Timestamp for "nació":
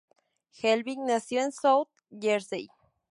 0.97-1.41